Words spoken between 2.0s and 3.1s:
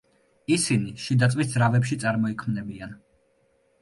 წარმოიქმნებიან.